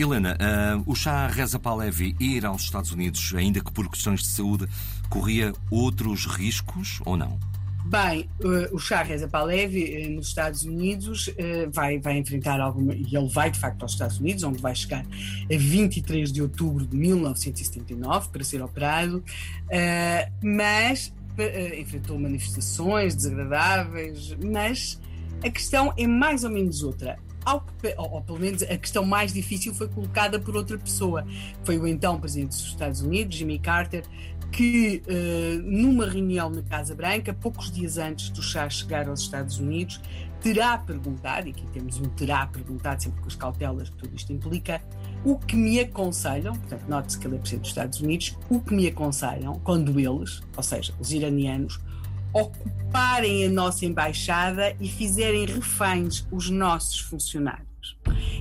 [0.00, 4.28] Helena, uh, o Shah Reza Pahlavi ir aos Estados Unidos, ainda que por questões de
[4.28, 4.66] saúde,
[5.10, 7.38] corria outros riscos ou não?
[7.84, 11.30] Bem, uh, o Shah Reza Pahlavi uh, nos Estados Unidos
[11.72, 12.94] vai, vai enfrentar alguma.
[12.94, 16.86] E ele vai de facto aos Estados Unidos, onde vai chegar a 23 de outubro
[16.86, 19.22] de 1979 para ser operado,
[20.42, 21.12] mas
[21.78, 25.00] enfrentou manifestações desagradáveis, mas
[25.42, 27.18] a questão é mais ou menos outra
[27.96, 31.26] ou, ou, pelo menos a questão mais difícil foi colocada por outra pessoa.
[31.64, 34.04] Foi o então presidente dos Estados Unidos, Jimmy Carter,
[34.50, 39.58] que uh, numa reunião na Casa Branca, poucos dias antes do chá chegar aos Estados
[39.58, 40.00] Unidos,
[40.40, 44.32] terá perguntado, e aqui temos um terá perguntado, sempre com as cautelas que tudo isto
[44.32, 44.82] implica,
[45.24, 48.74] o que me aconselham, portanto, note-se que ele é presidente dos Estados Unidos, o que
[48.74, 51.78] me aconselham quando eles, ou seja, os iranianos,
[52.32, 57.69] ocuparem a nossa embaixada e fizerem reféns os nossos funcionários?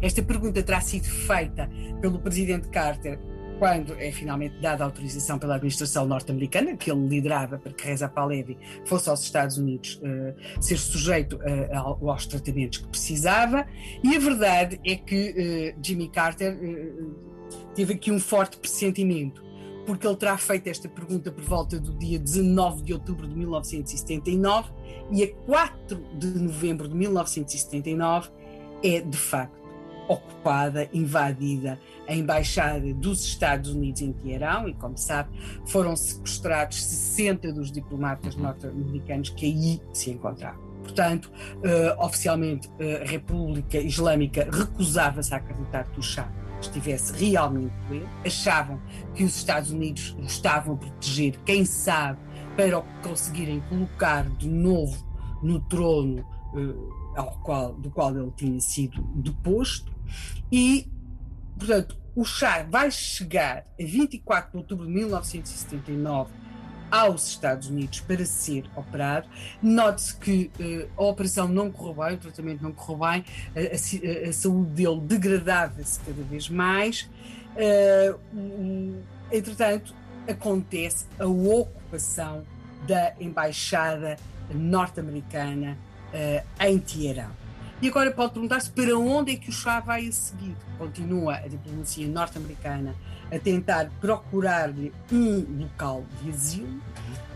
[0.02, 1.70] Esta pergunta terá sido feita
[2.02, 3.20] pelo presidente Carter
[3.59, 8.58] quando é finalmente dada autorização pela administração norte-americana, que ele liderava para que Reza Pahlavi
[8.86, 13.68] fosse aos Estados Unidos uh, ser sujeito uh, aos tratamentos que precisava,
[14.02, 16.58] e a verdade é que uh, Jimmy Carter
[17.76, 19.50] teve aqui um forte pressentimento
[19.86, 24.70] porque ele terá feito esta pergunta por volta do dia 19 de outubro de 1979
[25.12, 28.30] e a 4 de novembro de 1979
[28.83, 29.59] é de facto
[30.09, 35.30] ocupada, invadida a embaixada dos Estados Unidos em Teherão e, como sabe,
[35.67, 40.67] foram sequestrados 60 dos diplomatas norte-americanos que aí se encontravam.
[40.81, 47.73] Portanto, uh, oficialmente, uh, a República Islâmica recusava-se a acreditar que o Shah estivesse realmente
[47.88, 48.81] doente, achavam
[49.13, 52.19] que os Estados Unidos estavam a proteger, quem sabe,
[52.56, 54.97] para conseguirem colocar de novo
[55.44, 59.94] no trono uh, ao qual, do qual ele tinha sido deposto,
[60.50, 60.88] e,
[61.57, 66.31] portanto, o Chá vai chegar a 24 de outubro de 1979
[66.90, 69.28] aos Estados Unidos para ser operado.
[69.62, 73.25] Note-se que uh, a operação não correu bem, o tratamento não correu bem,
[73.56, 77.09] a, a, a saúde dele degradava-se cada vez mais.
[77.53, 78.97] Uh,
[79.31, 79.94] entretanto,
[80.28, 82.44] acontece a ocupação
[82.88, 84.18] da embaixada
[84.51, 85.78] norte-americana
[86.14, 87.31] uh, em Teherão.
[87.81, 90.56] E agora pode perguntar-se para onde é que o Chá vai a seguir.
[90.78, 92.94] Continua a diplomacia norte-americana
[93.31, 96.81] a tentar procurar-lhe um local de asilo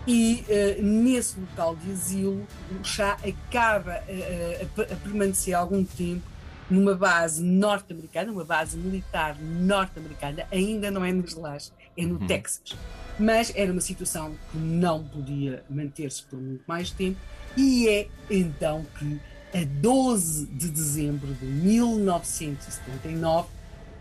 [0.06, 6.33] e uh, nesse local de asilo o Chá acaba uh, a, a permanecer algum tempo
[6.70, 12.28] numa base norte-americana, uma base militar norte-americana, ainda não é nos Lares, é no uhum.
[12.28, 12.78] Texas.
[13.20, 17.20] Mas era uma situação que não podia manter-se por muito mais tempo
[17.56, 19.20] e é então que
[19.54, 23.48] a 12 de dezembro de 1979,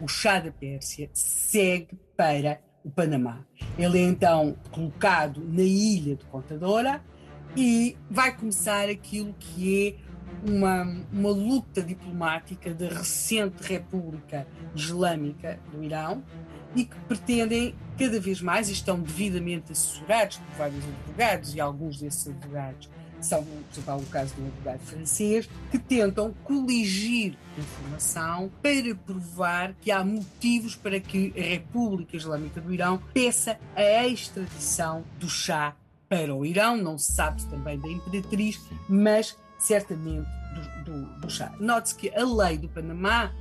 [0.00, 3.44] o chá da Pérsia segue para o Panamá.
[3.78, 7.02] Ele é então colocado na ilha de Contadora
[7.54, 9.94] e vai começar aquilo que é
[10.46, 10.82] uma,
[11.12, 16.22] uma luta diplomática da recente República Islâmica do Irão
[16.74, 21.98] e que pretendem cada vez mais, e estão devidamente assessorados por vários advogados, e alguns
[21.98, 22.88] desses advogados
[23.20, 29.74] são, por exemplo, um caso de um advogado francês, que tentam coligir informação para provar
[29.80, 35.76] que há motivos para que a República Islâmica do Irão peça a extradição do chá
[36.08, 40.28] para o Irão, não se sabe também da imperatriz, mas certamente
[40.84, 41.52] do, do, do chá.
[41.58, 43.32] Note-se que a lei do Panamá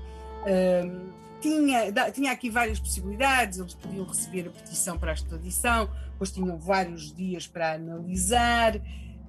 [0.45, 1.09] hum,
[1.41, 6.57] tinha, tinha aqui várias possibilidades, eles podiam receber a petição para a extradição, depois tinham
[6.57, 8.79] vários dias para analisar,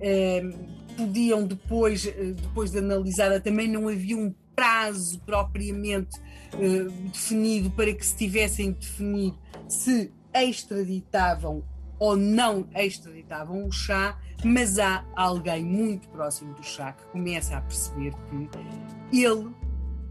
[0.03, 0.51] Ehm,
[0.97, 6.19] podiam depois, eh, depois de analisada, também não havia um prazo propriamente
[6.53, 11.65] uh, definido para que se tivessem definido se extraditavam
[12.02, 17.60] ou não extraditavam o chá, mas há alguém muito próximo do chá que começa a
[17.60, 19.49] perceber que ele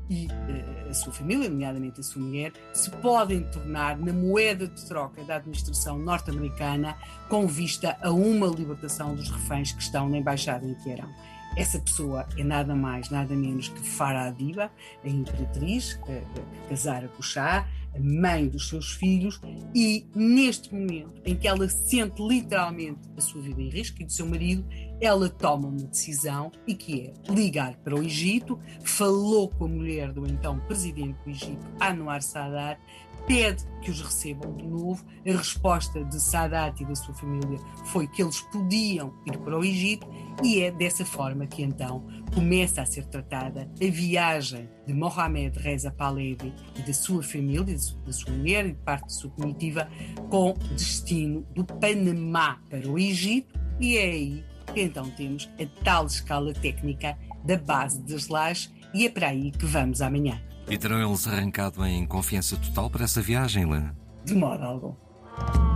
[0.09, 4.85] e uh, a sua família, nomeadamente a sua mulher, se podem tornar na moeda de
[4.85, 6.95] troca da administração norte-americana
[7.27, 11.09] com vista a uma libertação dos reféns que estão na embaixada em Teherão.
[11.57, 14.71] Essa pessoa é nada mais, nada menos que Farah Adiba,
[15.03, 17.67] a imperatriz que, que casara com o Shah,
[17.99, 19.39] mãe dos seus filhos,
[19.73, 24.11] e neste momento em que ela sente literalmente a sua vida em risco e do
[24.11, 24.65] seu marido,
[24.99, 30.11] ela toma uma decisão e que é ligar para o Egito, falou com a mulher
[30.11, 32.79] do então presidente do Egito, Anwar Sadat,
[33.25, 35.03] pede que os recebam de novo.
[35.25, 39.63] A resposta de Sadat e da sua família foi que eles podiam ir para o
[39.63, 40.07] Egito
[40.44, 45.92] e é dessa forma que então começa a ser tratada a viagem de Mohamed Reza
[45.92, 47.75] Pahlavi e da sua família,
[48.06, 49.88] da sua mulher e de parte da sua comitiva,
[50.30, 54.44] com destino do Panamá para o Egito e é aí
[54.74, 59.51] que então temos a tal escala técnica da base das lajes e é para aí
[59.51, 60.42] que vamos amanhã.
[60.69, 63.95] E terão eles arrancado em confiança total para essa viagem, Helena?
[64.24, 65.70] De modo algum.